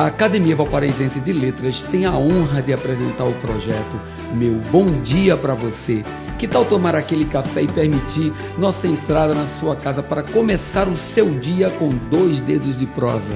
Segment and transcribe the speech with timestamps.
[0.00, 4.00] A Academia Valparaísense de Letras tem a honra de apresentar o projeto
[4.32, 6.02] Meu Bom Dia para Você.
[6.38, 10.96] Que tal tomar aquele café e permitir nossa entrada na sua casa para começar o
[10.96, 13.34] seu dia com dois dedos de prosa?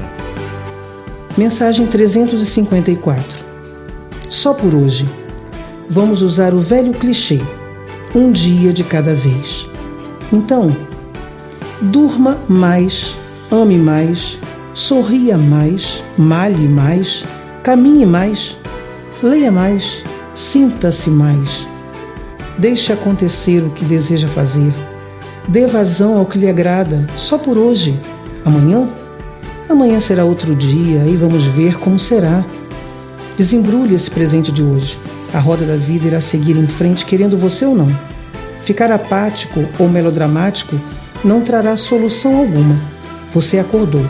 [1.36, 3.22] Mensagem 354
[4.30, 5.06] Só por hoje.
[5.90, 7.42] Vamos usar o velho clichê:
[8.14, 9.68] um dia de cada vez.
[10.32, 10.74] Então,
[11.82, 13.14] durma mais,
[13.52, 14.38] ame mais,
[14.74, 17.24] sorria mais, malhe mais,
[17.62, 18.58] caminhe mais,
[19.22, 20.02] leia mais,
[20.34, 21.66] sinta-se mais.
[22.58, 24.74] Deixe acontecer o que deseja fazer.
[25.46, 27.98] Dê vazão ao que lhe agrada, só por hoje.
[28.44, 28.88] Amanhã?
[29.68, 32.44] Amanhã será outro dia e vamos ver como será.
[33.36, 34.98] Desembrulhe esse presente de hoje.
[35.32, 37.88] A roda da vida irá seguir em frente, querendo você ou não.
[38.62, 40.80] Ficar apático ou melodramático
[41.24, 42.78] não trará solução alguma.
[43.32, 44.06] Você acordou.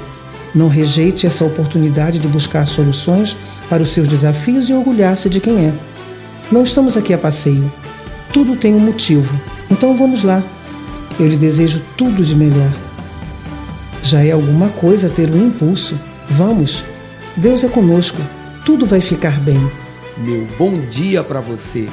[0.55, 3.37] Não rejeite essa oportunidade de buscar soluções
[3.69, 5.73] para os seus desafios e orgulhar-se de quem é.
[6.53, 7.73] Não estamos aqui a passeio.
[8.33, 9.39] Tudo tem um motivo.
[9.71, 10.43] Então vamos lá.
[11.19, 12.71] Eu lhe desejo tudo de melhor.
[14.03, 15.99] Já é alguma coisa ter um impulso.
[16.29, 16.85] Vamos.
[17.37, 18.21] Deus é conosco.
[18.65, 19.61] Tudo vai ficar bem.
[20.19, 21.89] Meu bom dia para você.